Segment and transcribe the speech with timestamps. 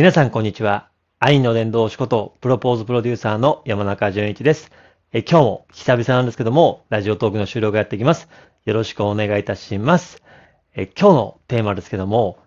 [0.00, 0.88] 皆さん、こんにちは。
[1.18, 4.72] 愛の伝道師こと、プロポーズプロデューサーの山中淳一です。
[5.12, 8.26] え今日も久々なんですけども、ラジオトークの収録やっていきます。
[8.64, 10.22] よろしくお願いいたします。
[10.74, 12.38] え今日のテーマですけども、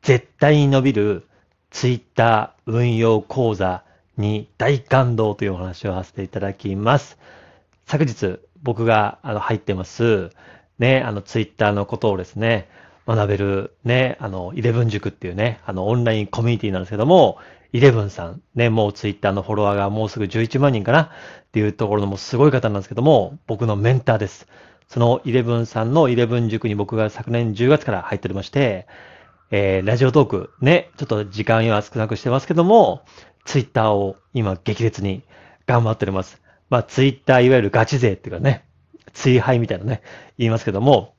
[0.00, 1.28] 絶対に伸びる
[1.68, 3.84] ツイッター運用講座
[4.16, 7.18] に大感動というお話をさせていただきます。
[7.84, 10.30] 昨日、僕があの入ってます、
[10.78, 12.70] ね、あのツイッターのことをですね、
[13.06, 17.38] 学べるね、あの、イレブン塾っていうね、あの、オンラインコミュニティなんですけども、
[17.72, 21.08] イレブンさん、ね、もうツイッターのフォロワーがもうすぐ11万人かなっ
[21.52, 24.46] ていうところのもすごい方なんですけども、僕のメンターです。
[24.88, 28.86] そのイレブンさんのイレブン塾に僕が昨年10月から入っておりまして、
[29.50, 33.04] えー、ラジオトーク、ね、ちょっと時間は少なくしてますけども、
[33.44, 35.22] ツイッターを今激烈に
[35.66, 36.42] 頑張っております。
[36.68, 38.64] まあ、ツイッターいわゆるガチ勢っていうかね、
[39.12, 40.02] 追廃みたいなね、
[40.38, 41.14] 言いますけども、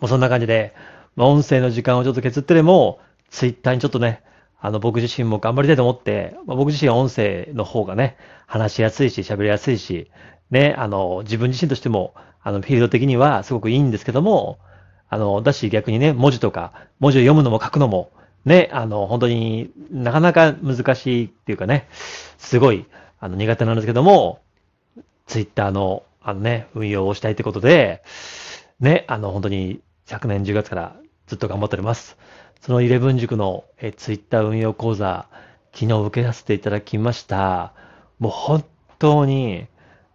[0.00, 0.74] もうそんな感じで、
[1.16, 3.00] まあ、音声の時間をちょっと削ってでも、
[3.30, 4.22] ツイッターにちょっとね、
[4.60, 8.16] あの、僕自身も頑張りたいと思って、まあ、僕自身は音声の方がね、
[8.46, 10.10] 話しやすいし、喋りやすいし、
[10.50, 14.58] ね、あの、自分自身としても、あの、フィールド的にはすごくいいんですけども、
[15.08, 18.10] あの、だし逆にね、文字とか、文字を読むのも書くのも、
[18.44, 21.88] ね、あの、本当になかなか難しいっていうかね、
[22.38, 22.86] すごい、
[23.20, 24.40] あの、苦手なんですけども、
[25.26, 28.02] ツイッターの、あのね、運用をしたいってことで、
[28.80, 32.16] ね、あの、本当に昨年10月からずっと頑張っております。
[32.60, 35.28] その11塾のえツイッター運用講座、
[35.72, 37.72] 昨日受けさせていただきました。
[38.18, 38.64] もう本
[38.98, 39.66] 当に、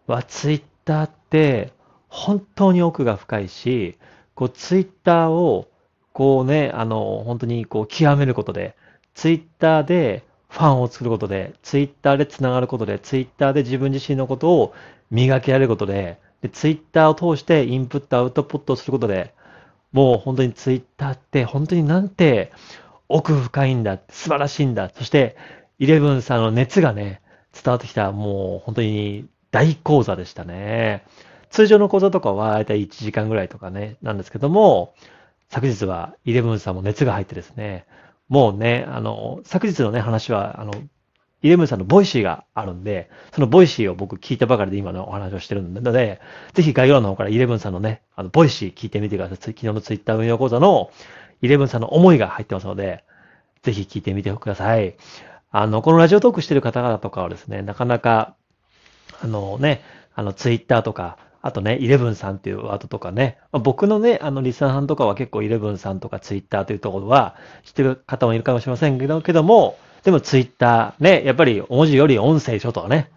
[0.08, 1.72] わ、ツイッターって
[2.08, 3.98] 本当に奥が深いし、
[4.36, 5.70] こうツイッターを
[6.14, 8.76] こうね、あの、本当にこう極めることで、
[9.14, 14.73] ツイッターでファンを作ることで、ツイッターでつながることで、ツイッターで自分自身のことを
[15.12, 19.34] 磨き上げることで、でツイッターを通してインプット、アウトプットすることで、
[19.92, 22.52] もう本当にツイッターって本当になんて
[23.09, 24.90] 奥深いんだ、素晴らしいんだ。
[24.90, 25.36] そして、
[25.80, 27.22] イレブンさんの熱がね、
[27.54, 31.04] 伝わってきた、もう本当に大講座でしたね。
[31.50, 34.94] 通常の講座とかは大体1時間ぐらいとかね、なんですけども、
[35.50, 37.88] 昨日はイレブンさんも熱が入ってですね、
[38.27, 40.73] もうね、あの、昨日のね、話は、あの、
[41.42, 46.20] イレブンさんの Voicy があるんで、その Voicy を僕聞いたばかりで今のお話をしてるので、
[46.54, 49.38] ぜひ概要欄の方からイレブンさんのね、あの、 Voicy 聞いてみてください。
[49.38, 50.92] 昨日のツイッター運用講座の
[51.42, 53.04] イレブンさんの思いが入ってますので、
[53.64, 54.95] ぜひ聞いてみてください。
[55.52, 58.36] あの、この Radiotalk してる方々とかはですね、なかなか、
[59.21, 59.82] あのね、
[60.14, 73.10] あの、ツイッターとか、あとね、イレブンさんっていうワードとかね、僕のね、あの、リスナーさんとかは結構イレブンさんとかツイッターというところは知ってる方もいるかもしれませんけど、けども、でもツイッター、ね、やっぱり文字より音声書とかね、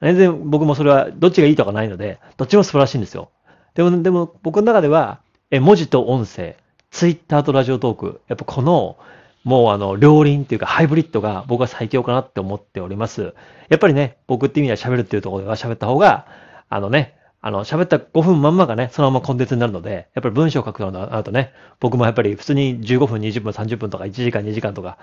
[0.00, 3.30] 全然僕もそれはどっちがいいとかないので、どっちも素晴らしいんですよ。
[3.74, 6.56] でも、でも僕の中では、え、文字と音声、
[6.90, 8.96] ツイッターとラジオトーク、やっぱこの、
[9.44, 13.34] もうあの、両輪っていうかハイブリッドが僕は最強かなって思っております。
[13.68, 16.26] やっぱりね、僕って意味では喋るっていうところでは喋った方が、
[16.68, 24.98] あのね、あの、喋った5分まんまがね、そのままコンテンツになるので、やっぱり文章を書くのだとね、僕もやっぱり普通に15分、20分、30分とか1時間、2時間とか、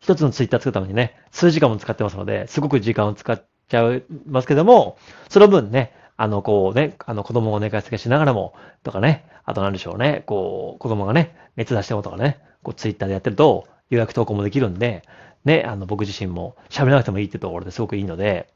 [0.00, 4.96] 一つのツイッター作るためにね、数時間も使ってますので、すごく時間を使っちゃいますけども、
[5.28, 15.02] その分ね、あの、こうね、あの、子供を寝かしつけしながらも、とかね、あと何でしょうね、こう、子供がね、熱出してもとかね、こう、ツイッターでやってると、予約投稿もできるんで、
[15.44, 18.48] ね、あの、僕自身も喋らなくてもいいってところですごくいいので、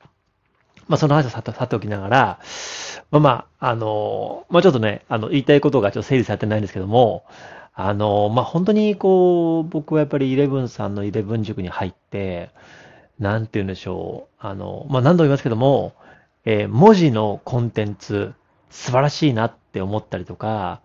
[0.89, 2.39] まあ、その話をさてさておきながら、
[3.11, 7.25] まあまあ、あの、まあちょっとね、あの、言いたいことがちょっと整理されてないんですけども、
[7.75, 12.51] あの、まあ本当にこう、僕はやっぱりイレブンさんのイレブン塾に入って、
[13.19, 15.95] なんて言うんでしょう、あの、まあ何度も言いますけども、
[16.45, 18.35] えー文字のコンテンツ、
[18.71, 20.81] 素晴らしいなって思ったりとか、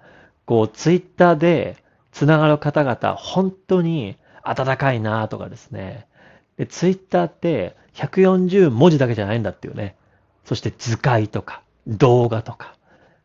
[0.46, 1.78] こう、ツイッターで
[2.12, 6.08] つながる方々、本当に温かいなとかですね。
[6.58, 9.96] で、ツイッターって140文字だけじゃないんだっていうね。
[10.46, 12.74] そして図解とか動画とか。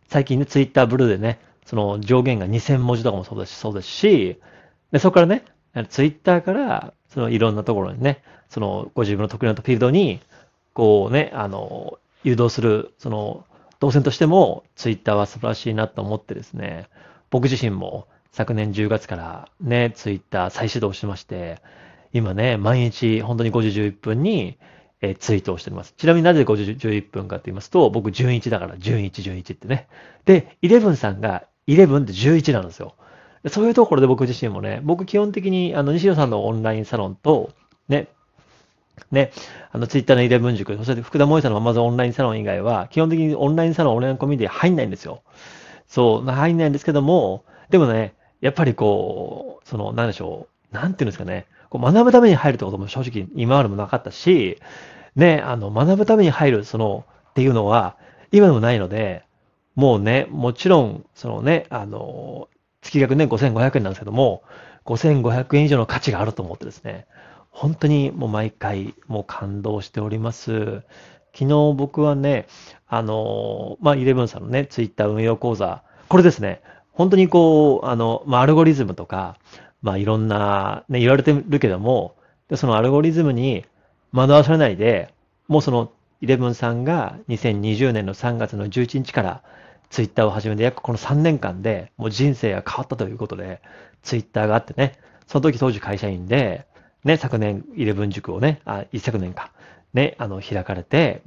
[0.08, 4.40] 最近ね、ツイッターブルーでね、その上限が2000文字とかもそうですし、そうですし、
[4.98, 5.44] そこからね、
[5.88, 10.20] ツイッターから、そのいろんなところにね、そのご自分の得意なフィールドに、
[10.72, 13.44] こうね、あの、誘導する、その、
[13.80, 16.88] 動線としても、ツイッターは素晴らしいなと思ってですね、
[17.30, 21.60] 僕自身も昨年10月からね、ツイッター再始動してまして、
[22.12, 24.58] 今ね、毎日本当に5時11分に、
[25.00, 25.94] えツイートをしております。
[25.96, 29.88] ちなみになぜ5時11分かと言いますと、僕11だから11、11ってね。
[30.24, 32.94] で、11さんが11って11なんですよ。
[33.48, 37.52] そういうところで僕自身もね、僕基本的にあの西野さんのオンラインサロンと、
[37.88, 38.08] ね、
[39.10, 39.32] ね、
[39.72, 45.22] あのツイッターの11塾、そして福田萌さんの Amazon オンラインサロン以外は、基本的にオンラインサロン、オンラインコミュニティ入んないんですよ。
[45.88, 54.58] そう、入んないんですけども、でもね、やっぱりこう、その、なんでしょう、なんていうんですかね、こう学ぶために入るってことも正直今までもなかったし、
[55.16, 57.96] ね、あの、学ぶために入る、その、っていうのは、
[58.32, 59.24] 今でもないので、
[59.74, 62.48] もうね、もちろん、そのね、あの、
[62.80, 64.42] 月額ね、5500円なんですけども、
[64.84, 67.06] 5500円以上の価値があると思ってですね、
[67.50, 70.82] 本当にもう毎回もう感動しております。
[71.32, 72.46] 昨日僕はね、
[72.86, 76.62] あの、まあ、イレブンさんのね、ツイッター運用講座、これですね、
[76.92, 79.36] 本当にこう、あの、まあ、アルゴリズムとか、
[79.82, 82.14] まあ、いろんな、ね、言われてるけども、
[82.48, 83.64] でそのアルゴリズムに
[84.12, 85.12] 惑わされないで、
[85.48, 85.90] もうその、
[86.24, 89.42] イレブンさんが2020年の3月の11日から
[89.90, 93.60] ツイッターを始めて約この3年間でもう人生が変わったということで、
[94.02, 96.66] ツイッターがあってね、その時当時会社員で、
[97.04, 99.52] ね、昨年イレブン塾をね、あ、一昨年か、
[99.92, 101.20] ね、あの、開かれて、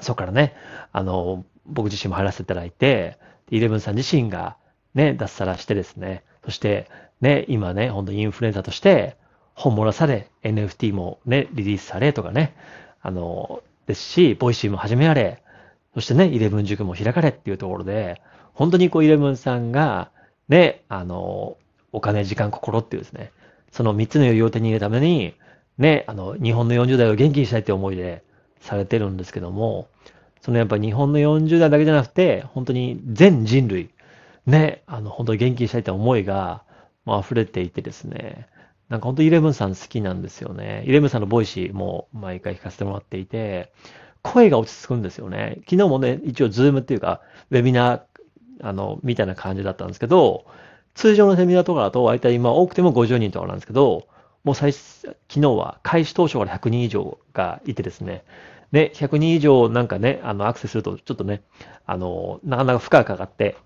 [0.00, 0.56] そこからね、
[0.90, 3.16] あの、僕自身も入らせていただいて、
[3.48, 4.56] イレブンさん自身が
[4.94, 6.90] ね、脱サラしてですね、そして
[7.20, 9.16] ね、今ね、ほんとインフルエンサーとして
[9.54, 12.56] 本も出され、NFT もね、リリースされとかね、
[13.02, 15.42] あの、ですし、 Voicy も始められ、
[15.94, 18.22] そしてね、イレブン塾も開かれっていうところで、
[18.54, 20.10] 本当にこう、イレブンさんが、
[20.48, 21.56] ね、あの、
[21.92, 23.32] お金、時間、心っていうですね、
[23.72, 25.34] その3つの余裕を手に入れるために、
[25.78, 28.22] ね、あの、日本の40代を元気にしたいって思いで
[28.60, 29.88] されてるんですけども、
[30.40, 33.90] そのやっぱ日本の40代だけじゃなくて、本当に全人類、
[34.46, 36.62] ね、あの、本当に元気にしたいって思いが、
[37.04, 38.46] もう溢れていてですね、
[38.90, 40.82] なんか本当イレブンさん好きなんですよね。
[40.84, 43.72] イレブンさんの Voicy も毎回聞かせてもらっていて、
[44.22, 45.58] 声が落ち着くんですよね。
[45.60, 47.20] 昨日もね、一応ズームっていうか、
[47.50, 48.00] ウェビナー、
[48.62, 50.44] あの、みたいな感じだったんですけど、
[50.94, 54.08] 通常のセミナーとかだと、大体今多くても50人とかなんですけど、
[54.42, 58.24] もう最、昨日は開始当初から100人以上がいてですね、
[58.72, 61.42] で、100人以上なんかね、あの、アクセスすると、ちょっとね、
[61.86, 63.56] あの、なかなか負荷がかかって、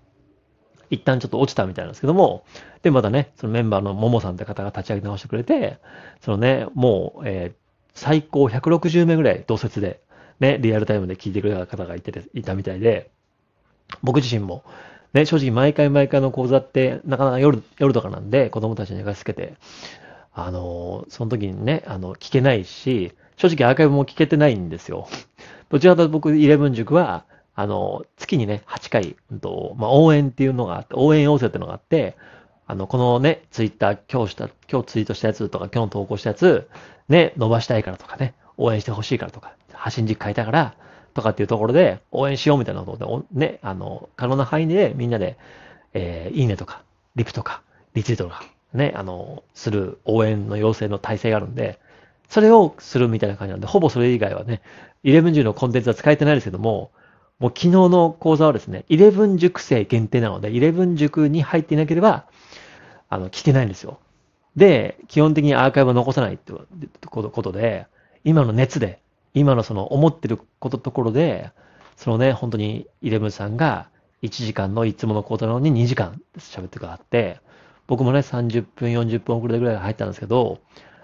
[0.89, 2.43] 一旦ちょっと落ちたみたいなんですけども、
[2.81, 5.79] で、またね、そのメンバーのももさんって方が立ち上げ直してくれて、
[6.21, 7.53] そのね、もう、えー、
[7.93, 10.01] 最高160名ぐらい同説で、
[10.39, 13.09] ね、リアルタイムで聞いてくれた方がいて、いたみたいで、
[14.03, 14.63] 僕自身も、
[15.13, 19.55] ね、正直毎回毎回の講座って、なかなか夜、夜とかなんで、子供たちに寝かしつけて、
[20.33, 25.07] あの、その時にね、あの、聞けないし、正直アーカイブも聞けてないんですよ。
[25.69, 32.15] どちらかと僕、イレブン塾は、あの、月にね、8回、うんとまあ、応援っていうのがあって、応援要請っていうのがあって、
[32.67, 36.67] あの、このね、ツイッター、今日した、今日ツイートしたやつとか、今日投稿したやつ、
[37.09, 40.75] ね、伸ばしたいからとかね、応援してほしいからとか、発信軸変えたから、
[41.13, 45.37] とかっていうところで、応援しようみたいなことで、ね、あの、可能な範囲でみんなで、
[45.93, 46.83] えー、いいねとか、
[47.15, 47.61] リプとか、
[47.93, 48.43] リツイートとか、
[48.73, 51.79] ね、あの、する応援の要請の体制があるんで、
[52.27, 54.61] それをするみたいな感じなんで、ほぼそれ以外はね、
[55.03, 56.91] 1 1 0のコンテンツは使えてないですけども、
[57.39, 62.25] もう昨日の講座はですね、11塾生限定なので、11塾に入っていなければ、
[63.09, 63.99] あの、聞けないんですよ。
[64.55, 66.53] で、基本的にアーカイブを残さないって
[67.05, 67.87] ことで、
[68.23, 68.99] 今の熱で、
[69.33, 71.51] 今のその思ってることところで、
[71.97, 73.89] そのね、本当に11さんが
[74.21, 77.39] 1時間のいつもの講座なのに2時間喋ってくださって、
[77.87, 80.59] 僕もね、30分、40分遅れぐらい入ったんですけど、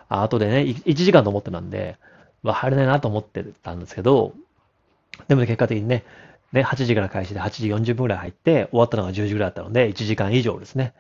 [0.07, 1.97] あ後でね、1時間と思ってたんで、
[2.41, 4.33] まあ、入れないなと思ってたんですけど、
[5.27, 6.03] でも、結果的にね、
[6.51, 10.93] ね、8時から開始で8時40分ぐらい入って、終わったのが10時ぐらいだったので、1時間以上ですね、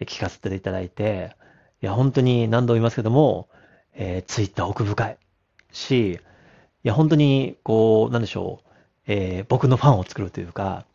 [0.00, 1.36] 聞かせていただいて、
[1.82, 3.48] いや、本当に何度も言いますけども、
[3.94, 5.18] えー、ツイッター奥深い
[5.72, 6.18] し、い
[6.82, 8.68] や、本当に、こう、なんでしょう、
[9.06, 10.86] えー、僕のファンを作るというか、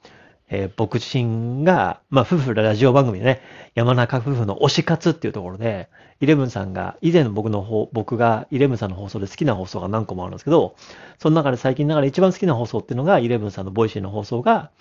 [0.54, 3.42] えー、僕自身が、まあ、夫婦ラジオ番組でね、
[3.74, 5.90] 山中夫婦の推し活っていうところで、
[6.20, 10.76] イレブンさんが、以前の僕の方、僕がイレブンさんの放送で好きな放送が何個もあるんですけど、
[11.20, 14.72] その中で最近ながら一番好きな放送っていうのが、イレブンさんの Voicy の放送が、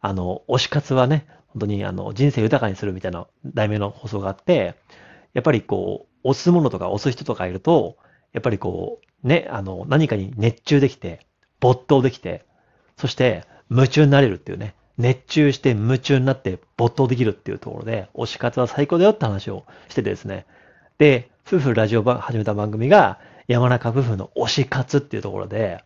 [0.00, 4.76] あの、推し活はね、本当にあの、人生豊かにするみたいな題名の放送があって、
[5.34, 7.96] やっぱりこう、推すものとか推す人とかいると、
[8.32, 11.26] やっぱりこう、ね、あの、何かに熱中できて、
[11.58, 12.44] 没頭できて、
[12.96, 20.44] そして夢中になれるっていうね、熱中して夢中になって没頭できるっていうところで、推し活は最高だよって話をしててですね。
[20.98, 25.82] で、夫婦ラジオ版始めた番組が、山中夫婦の推し活っていうところで、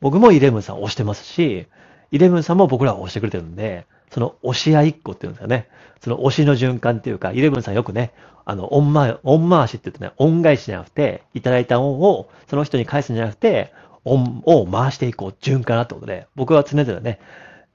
[0.00, 1.66] 僕もイレブンさん推してますし、
[2.12, 5.68] イレブンさんも僕らは推してくれてるんで、その推し合いっ子っていうんですよね。
[6.00, 8.12] その推しの循環っていうか、イレブンさんよくね、
[8.44, 13.72] あの、恩回、恩回しって言ってね、恩返しじゃなくて、いただいた恩をその人に返すんじゃなくて、
[14.04, 17.18] 恩を回していこう、循環だってことで、僕は常々ね、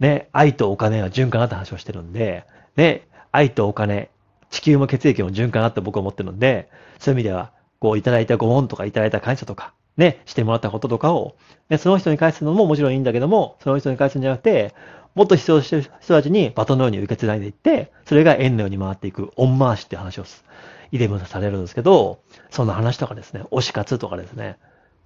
[0.01, 2.43] ね、愛とお金は循環だって話をしてるんで、
[2.75, 4.09] ね、愛とお金、
[4.49, 11.35] 地球も血液も循環だって僕は思ってるんで、そういう意味では、こういただいたご恩とかいただいた感謝とか、ね、してもらったこととかを、
[11.69, 14.73] ね、その人に返すのももちろんいいんだけども、その人に返すんじゃなくて、
[15.13, 20.43] もっと必要してる人たちにバトンのように受け継いでいって、それが円のように回っていく、恩回しって話をす
[20.91, 24.57] イデムされるんですけど、そんな話とかですね、推し活とかですね、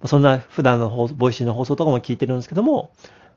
[0.06, 2.92] そんな普段の Voicy の放送とかも聞いてるんですけども、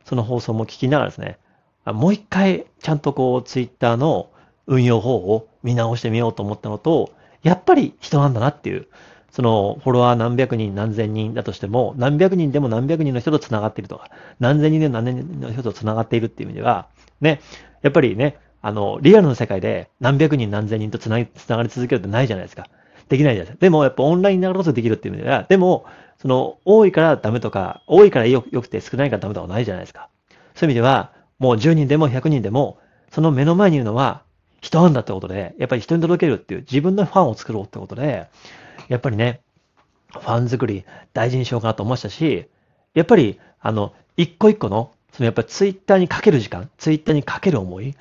[0.05, 1.37] その放送も聞きながらですね、
[1.85, 4.29] もう一回ちゃんとこうツイッターの
[4.67, 7.11] 運用法を見直してみようと思ったのと、
[7.43, 8.87] やっぱり人なんだなっていう、
[9.31, 14.09] そのフォロワー何百人何千人だとしても、何百人でも何百人の人と繋がっているとか、
[14.39, 16.87] 何千人でも何千人の人と繋がっているっていう意味では、
[17.21, 17.41] ね、
[17.81, 22.67] やっぱりね、あの、リアルの世界で何百人何千人と繋がり続けるってないじゃないですか。
[23.07, 23.57] できないじゃないですか。
[23.61, 25.85] でも、やっぱオンラインながらこそできるっていう意味では、でも、
[26.21, 30.09] その、多いからダメとか、多いからよくて少ないからダメとかないじゃないですか。
[30.53, 32.77] そういう意味では、もう10人でも100人でも、
[33.11, 34.21] その目の前にいるのは
[34.61, 38.27] 人なんだってことで、やっぱり人に届けるっていう自分のファンを作ろうってことで、
[38.87, 39.41] やっぱりね、
[40.11, 42.47] ファン作り大事にしようかなと思いましたし、
[42.93, 47.95] やっぱり、あの、一個一個の、そのやっぱりツイッターにかける時間、ツイッターにかける思い、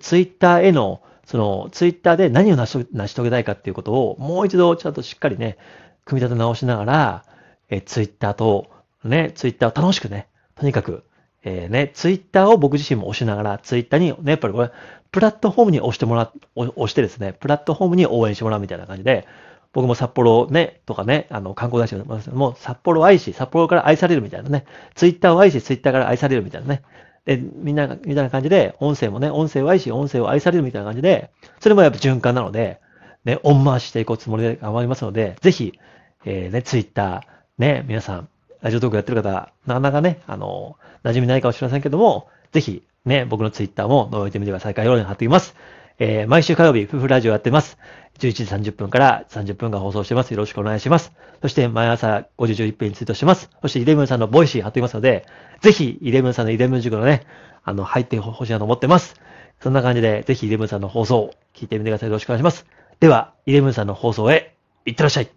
[0.00, 5.56] ツイッターへの、その、ツイッターで何を成し成し遂げたいかっていうことを、もう一度ちゃんとしっかりね、
[6.04, 7.24] 組み立て直しながら、
[7.70, 8.66] えツイッターと、
[9.04, 11.04] ね、ツイッターを楽しくね、とにかく、
[11.44, 14.70] えー、ね、ツイッターを僕自身も押しながら、ツイッターに、ね、やっぱりこれ、
[15.10, 19.26] プラットフォームに押してもら、押してですね、プラットフォームに応援してもらうみたいな感じで、
[19.72, 21.96] 僕も札幌ね、とかね、あの、観光大使
[22.30, 26.82] もう札幌を愛し、札幌から愛されるみたいなね、ツイッターを愛し、ツイッターから愛されるみたいなね、
[27.24, 31.30] で、みんな、みたいな感じで、音声もね、音声を愛し、音声を愛されるみたいな感じで、
[31.60, 32.80] それもやっぱ循環なので、
[33.24, 35.78] ね、恩回ししていこうつもりで頑張りますので、ぜひ、
[36.24, 37.20] えー、ね、ツイッター、
[37.58, 38.28] ね、皆さん、
[38.62, 44.74] Radiotalk やってる方、なかなかね、あの、馴染みないかもしれませんけども、ぜひ、ね、僕のツイッターも覗いてみてください。
[44.74, 45.56] 概要欄に貼っています。
[45.98, 47.76] えー、毎週火曜日、夫婦ラジオやってます。
[48.20, 50.30] 11時30分から30分間放送してます。
[50.30, 51.12] よろしくお願いします。
[51.40, 53.50] そして、毎朝5時11分にツイートしてます。
[53.62, 55.26] そして、イレブンさんの Voicy 貼っていますので、
[55.60, 57.26] ぜひ、イレブンさんのイレブン塾のね、
[57.64, 59.16] あの、入ってほしいなと思ってます。
[59.60, 62.08] そんな感じで、ぜひ、イレブンさんの放送を聞いてみてください。
[62.08, 62.66] よろしくお願いします。
[63.00, 64.54] では、イレブンさんの放送へ、
[64.86, 65.28] いってらっしゃい。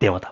[0.00, 0.20] ではまた。